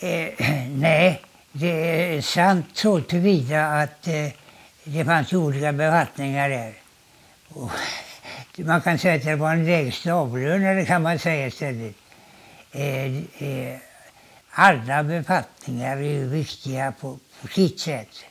[0.00, 1.20] Eh, nej,
[1.52, 4.28] det är sant så tillvida att eh,
[4.84, 6.72] det fanns olika befattningar där.
[7.48, 7.70] Och,
[8.56, 11.94] man kan säga att det var en lägst avlönade kan man säga istället.
[12.72, 13.78] Eh, eh,
[14.50, 18.24] alla befattningar är viktiga på, på sitt sätt.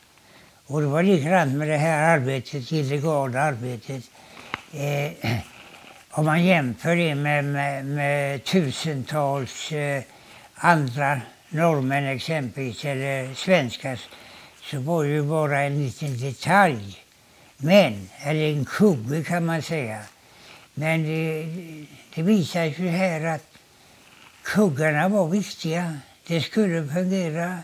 [0.66, 4.02] Och det var likadant med det här arbetet, illegala arbetet.
[4.72, 5.38] Eh,
[6.16, 10.02] om man jämför det med, med, med tusentals eh,
[10.54, 14.00] andra norrmän exempelvis, eller svenskar,
[14.62, 17.04] så var det ju bara en liten detalj.
[17.56, 19.98] Men, eller en kugge kan man säga.
[20.74, 21.46] Men det,
[22.14, 23.48] det visar sig här att
[24.42, 25.98] kuggarna var viktiga.
[26.26, 27.58] Det skulle fungera.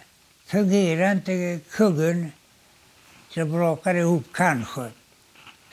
[0.47, 2.33] Fungerar inte kuggen
[3.35, 4.91] så brakar det ihop kanske.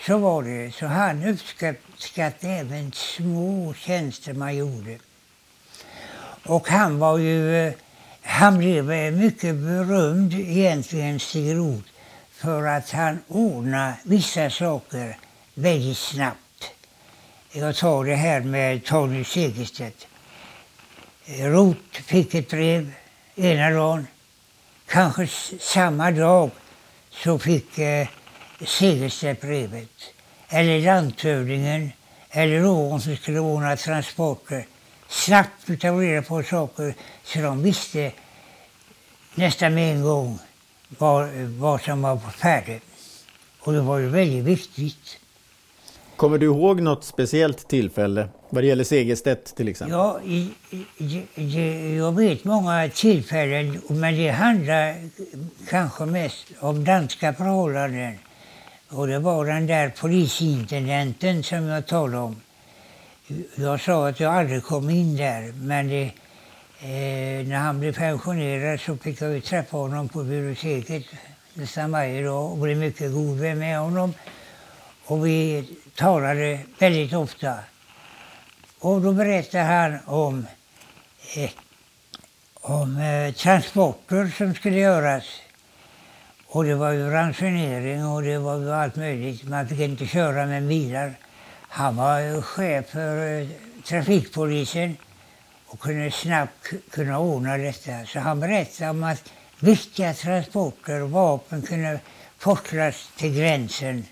[0.02, 0.72] Så var det.
[0.72, 4.98] Så han uppskattade även små tjänster man gjorde.
[6.44, 7.74] Och han var ju,
[8.22, 11.90] han blev mycket berömd egentligen, Stig Roth,
[12.32, 15.18] för att han ordnade vissa saker
[15.54, 16.72] väldigt snabbt.
[17.52, 20.08] Jag tar det här med Tony Segerstedt.
[21.26, 22.92] Roth fick ett brev
[23.36, 24.08] ena dagen.
[24.88, 25.28] Kanske
[25.60, 26.52] samma dag
[27.10, 28.08] så fick eh,
[28.60, 29.90] eh, Segerstedt brevet.
[30.50, 31.92] Eller landshövdingen
[32.30, 34.66] eller någon som skulle ordna transporter.
[35.08, 36.94] Snabbt ta reda på saker
[37.24, 38.12] så de visste
[39.36, 40.40] nästan med en gång
[40.98, 42.84] vad, vad som var färdigt.
[43.60, 45.20] Och det var ju väldigt viktigt.
[46.16, 49.98] Kommer du ihåg något speciellt tillfälle vad det gäller Segerstedt till exempel?
[49.98, 50.20] Ja,
[51.98, 54.96] jag vet många tillfällen, men det handlar
[55.70, 58.18] kanske mest om danska förhållanden.
[58.90, 62.42] Och det var den där polisintendenten som jag talade om.
[63.56, 66.04] Jag sa att jag aldrig kom in där, men det,
[66.80, 71.04] eh, när han blev pensionerad så fick jag ju träffa honom på biblioteket
[71.54, 74.14] nästan varje dag och blev mycket god vän med honom.
[75.06, 77.60] Och vi talade väldigt ofta.
[78.80, 80.48] Och då berättade han om,
[81.36, 81.50] eh,
[82.54, 85.24] om eh, transporter som skulle göras.
[86.50, 89.44] Och det var ju ransonering och det var ju allt möjligt.
[89.44, 91.14] Man fick inte köra med bilar.
[91.62, 93.48] Han var chef för eh,
[93.84, 94.98] trafikpolisen
[95.66, 98.06] och kunde snabbt kunna ordna detta.
[98.06, 102.00] Så han berättade om att viktiga transporter och vapen kunde
[102.38, 104.06] forslas till gränsen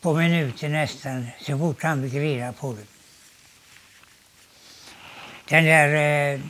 [0.00, 2.86] på minuten nästan, så fort han fick reda på det.
[5.48, 6.40] Den där eh,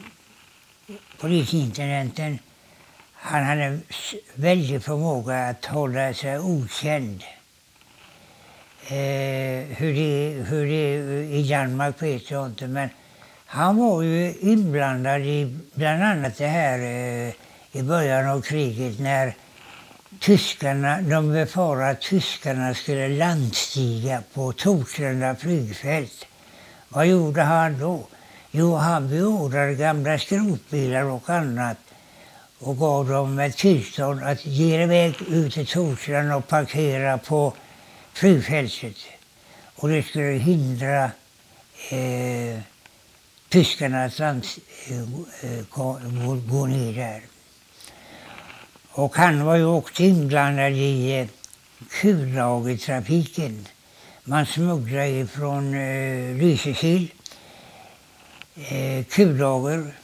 [1.20, 2.38] polisintendenten,
[3.24, 3.82] han hade en
[4.34, 7.22] väldig förmåga att hålla sig okänd.
[8.86, 12.88] Eh, hur, det, hur det är i Danmark vet jag inte, men
[13.46, 17.32] Han var ju inblandad i bland annat det här eh,
[17.72, 19.34] i början av kriget när
[20.20, 26.26] tyskarna, de befarade att tyskarna skulle landstiga på Torslanda flygfält.
[26.88, 28.06] Vad gjorde han då?
[28.50, 31.78] Jo, han beordrade gamla skrotbilar och annat
[32.64, 37.54] och gav dem ett tillstånd att ge iväg ut till Torslanda och parkera på
[38.12, 38.96] flygfältet.
[39.74, 41.04] Och det skulle hindra
[41.90, 42.60] eh,
[43.48, 44.58] tyskarna att lands,
[44.88, 46.00] eh, gå,
[46.48, 47.22] gå ner där.
[48.90, 51.26] Och han var ju också inblandad i eh,
[51.90, 53.66] kullagertrafiken.
[54.24, 57.12] Man smugglade ifrån eh, Lysekil
[58.54, 59.94] eh, kullager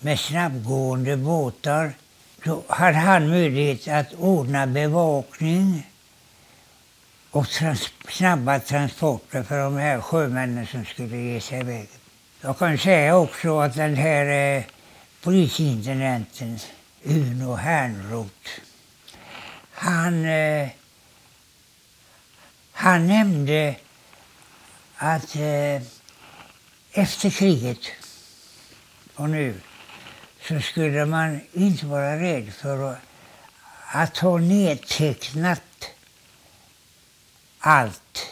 [0.00, 1.92] med snabbgående båtar.
[2.44, 5.86] Då hade han möjlighet att ordna bevakning
[7.30, 11.88] och trans snabba transporter för de här sjömännen som skulle ge sig iväg.
[12.40, 14.64] Jag kan säga också att den här eh,
[15.22, 16.58] polisintendenten
[17.04, 18.50] Uno Hernroth,
[19.72, 20.68] han, eh,
[22.72, 23.76] han nämnde
[24.96, 25.82] att eh,
[26.92, 27.78] efter kriget
[29.14, 29.60] och nu
[30.48, 32.98] så skulle man inte vara rädd för att,
[33.92, 35.62] att ha nedtecknat
[37.58, 38.26] allt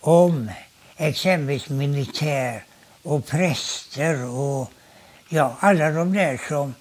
[0.00, 0.50] om
[0.96, 2.64] exempelvis militär
[3.02, 4.70] och präster och
[5.28, 6.74] ja, alla de där som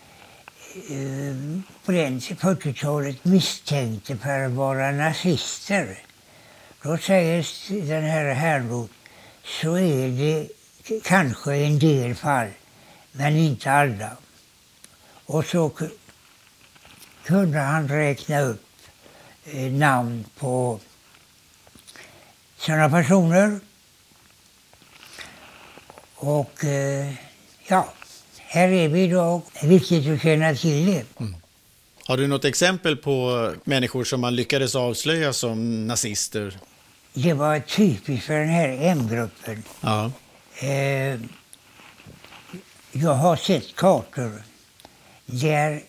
[0.90, 6.00] eh, på den 40-talet misstänkte för att vara nazister.
[6.84, 7.46] Då säger
[7.88, 8.92] den här Herrot
[9.44, 10.48] så är det
[11.04, 12.48] kanske i en del fall,
[13.12, 14.18] men inte alla.
[15.30, 15.72] Och så
[17.24, 18.66] kunde han räkna upp
[19.46, 20.80] eh, namn på
[22.58, 23.60] sådana personer.
[26.16, 27.14] Och eh,
[27.68, 27.94] ja,
[28.38, 29.42] här är vi idag.
[29.54, 31.06] Det är viktigt att känna till det.
[31.20, 31.36] Mm.
[32.06, 36.60] Har du något exempel på människor som man lyckades avslöja som nazister?
[37.14, 39.64] Det var typiskt för den här M-gruppen.
[39.82, 40.12] Ja.
[40.60, 41.20] Eh,
[42.92, 44.49] jag har sett kartor
[45.32, 45.82] där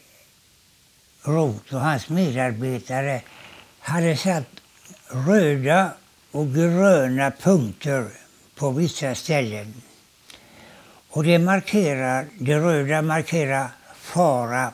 [1.22, 3.22] Roth och hans medarbetare
[3.80, 4.45] hade satt
[5.09, 5.93] röda
[6.30, 8.09] och gröna punkter
[8.55, 9.74] på vissa ställen.
[11.09, 14.72] Och det markerar, det röda markerar fara.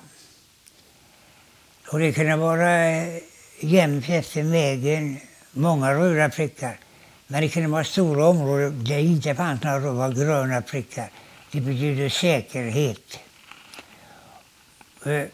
[1.93, 3.19] Och det kunde vara eh,
[3.61, 5.21] jämnt efter vägen,
[5.53, 6.79] många röda prickar.
[7.27, 11.11] Men det kunde vara stora områden där det inte fanns några gröna prickar.
[11.53, 13.19] Det betyder säkerhet.
[15.07, 15.25] Eh,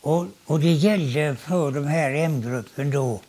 [0.00, 3.20] och, och det gällde för de här M-gruppen då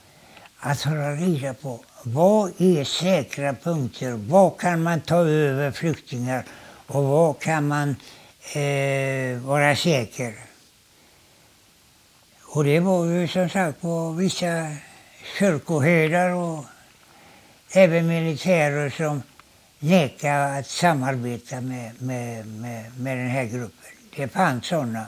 [0.60, 4.12] att hålla reda på vad är säkra punkter?
[4.12, 6.46] Vad kan man ta över flyktingar
[6.88, 7.96] och vad kan man
[8.54, 10.34] eh, vara säker?
[12.44, 14.76] Och det var ju som sagt på vissa
[15.40, 16.66] kyrkoherdar och
[17.72, 19.24] även militärer som
[19.80, 23.92] nekade att samarbeta med, med, med, med den här gruppen.
[24.16, 25.06] Det fanns sådana.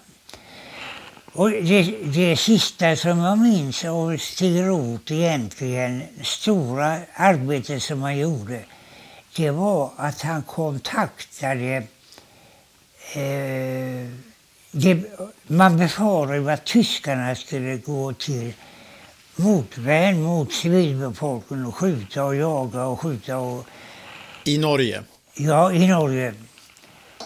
[1.38, 8.18] Och det, det sista som jag minns av Stig Roth egentligen, stora arbete som han
[8.18, 8.60] gjorde,
[9.36, 11.76] det var att han kontaktade
[13.16, 14.10] eh,
[14.72, 15.04] det,
[15.48, 18.54] man befarade att tyskarna skulle gå till
[19.36, 23.38] motvärn mot civilbefolkningen och skjuta och jaga och skjuta.
[23.38, 23.66] Och...
[24.44, 25.04] I Norge?
[25.34, 26.34] Ja, i Norge.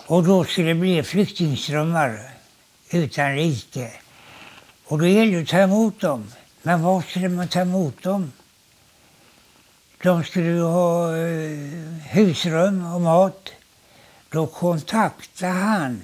[0.08, 2.39] Och då skulle det bli flyktingströmmar
[2.90, 3.92] utan rike.
[4.86, 6.32] Och då gällde det att ta emot dem.
[6.62, 8.32] Men var skulle man ta emot dem?
[10.04, 11.58] De skulle ju ha eh,
[12.10, 13.50] husrum och mat.
[14.30, 16.02] Då kontaktade han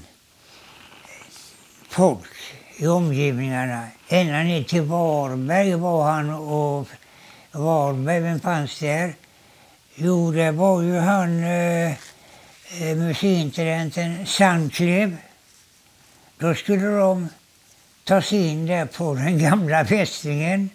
[1.89, 2.35] folk
[2.77, 3.87] i omgivningarna.
[4.07, 6.87] Ända ner till Varberg var han och
[7.51, 9.15] Varberg, vem fanns där?
[9.95, 11.91] Jo, det var ju han eh,
[12.81, 15.17] eh museiintendenten Sandklev.
[16.37, 17.29] Då skulle de
[18.03, 20.69] ta sig in där på den gamla fästningen.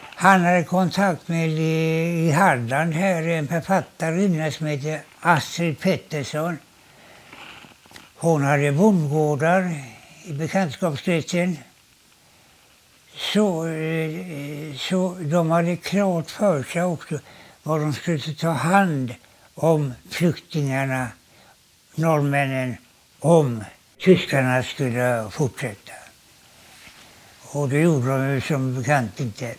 [0.00, 6.58] Han hade kontakt med i, Halland här en författarinna som heter Astrid Pettersson.
[8.16, 9.62] Hon hade bondgårdar
[10.24, 11.58] i bekantskapskretsen.
[13.16, 17.18] Så, eh, så de hade klart för sig också
[17.62, 19.14] vad de skulle ta hand
[19.54, 21.08] om flyktingarna,
[21.94, 22.76] norrmännen,
[23.20, 23.64] om
[24.04, 25.92] tyskarna skulle fortsätta.
[27.42, 29.54] Och det gjorde de ju som bekant inte.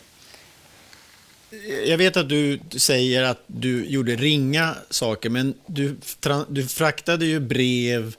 [1.85, 5.97] jag vet att du säger att du gjorde ringa saker, men du,
[6.47, 8.15] du fraktade ju brev,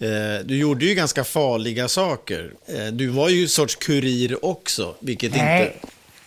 [0.00, 2.52] eh, du gjorde ju ganska farliga saker.
[2.66, 5.76] Eh, du var ju en sorts kurir också, vilket Nej,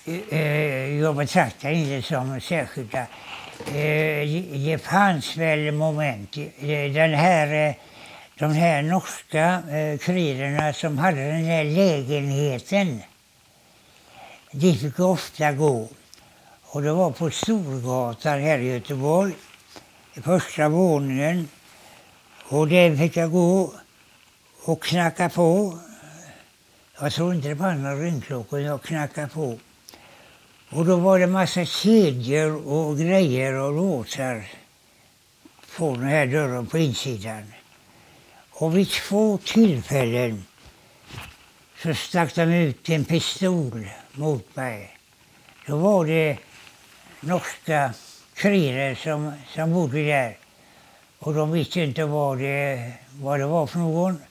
[0.05, 0.35] inte...
[0.35, 3.05] Eh, jag betraktar inte som särskilda.
[4.65, 6.33] Det fanns väl moment.
[6.93, 7.77] Den här,
[8.39, 13.01] de här norska eh, kurirerna som hade den här lägenheten,
[14.51, 15.89] de fick ofta gå.
[16.61, 19.33] Och det var på Storgatan här i Göteborg,
[20.13, 21.47] i första våningen.
[22.49, 23.73] Och där fick jag gå
[24.65, 25.79] och knacka på.
[26.99, 29.59] Jag tror inte det var några ringklockor, jag knackade på.
[30.69, 34.47] Och då var det massa kedjor och grejer och låtar
[35.77, 37.43] på den här dörren på insidan.
[38.57, 40.45] Och vid två tillfällen
[41.83, 44.97] så stack de ut en pistol mot mig.
[45.67, 46.37] Då var det
[47.19, 47.93] norska
[48.33, 50.37] kurirer som, som bodde där.
[51.19, 54.21] Och de visste inte vad det, vad det var för någon.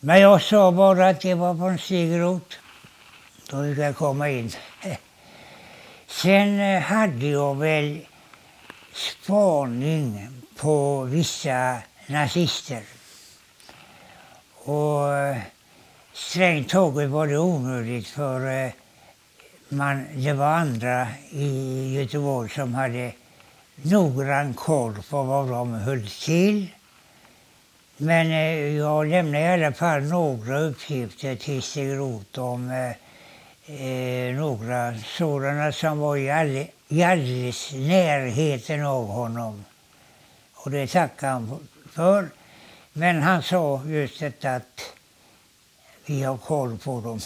[0.00, 2.56] Men jag sa bara att det var från Stigeroth.
[3.50, 4.50] Då fick jag komma in.
[6.06, 8.00] Sen eh, hade jag väl
[8.92, 12.99] spaning på vissa nazister.
[14.64, 15.36] Och eh,
[16.12, 18.72] strängt taget var det onödigt för eh,
[19.68, 23.12] man, det var andra i Göteborg som hade
[23.82, 26.68] noggrann koll på vad de höll till.
[27.96, 34.34] Men eh, jag lämnade i alla fall några uppgifter till Stig Roth om eh, eh,
[34.34, 39.64] några sådana som var i, all, i alldeles närheten av honom.
[40.54, 42.28] Och det tackade han för.
[43.00, 44.94] Men han sa just detta att
[46.06, 47.18] vi har koll på dem.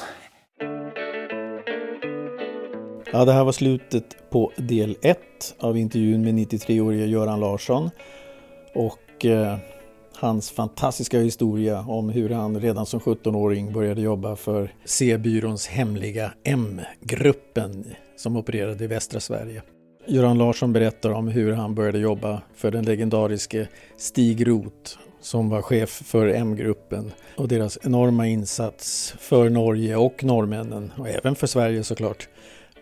[3.12, 5.18] Ja, det här var slutet på del 1
[5.59, 7.91] av intervjun med 93-årige Göran Larsson
[8.75, 9.59] och eh,
[10.14, 17.85] hans fantastiska historia om hur han redan som 17-åring började jobba för C-byråns hemliga M-gruppen
[18.16, 19.62] som opererade i västra Sverige.
[20.07, 25.62] Göran Larsson berättar om hur han började jobba för den legendariske Stig Roth som var
[25.62, 31.85] chef för M-gruppen och deras enorma insats för Norge och norrmännen och även för Sverige
[31.85, 32.29] såklart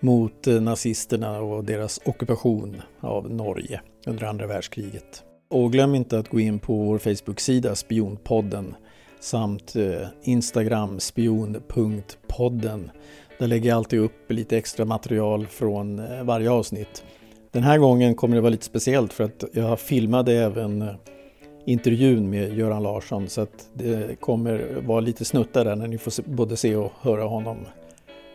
[0.01, 5.23] mot eh, nazisterna och deras ockupation av Norge under andra världskriget.
[5.51, 8.75] Och glöm inte att gå in på vår Facebook-sida Spionpodden
[9.21, 12.91] samt eh, Instagram spion.podden.
[13.39, 17.05] Där lägger jag alltid upp lite extra material från eh, varje avsnitt.
[17.51, 20.85] Den här gången kommer det vara lite speciellt för att jag filmade även
[21.65, 26.31] intervjun med Göran Larsson så att det kommer vara lite snuttar där när ni får
[26.31, 27.57] både se och höra honom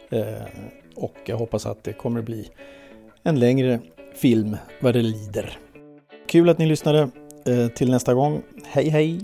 [0.09, 0.23] eh,
[0.95, 2.49] och jag hoppas att det kommer bli
[3.23, 3.79] en längre
[4.13, 5.57] film vad det lider.
[6.27, 7.09] Kul att ni lyssnade.
[7.45, 8.41] Eh, till nästa gång.
[8.65, 9.19] Hej hej!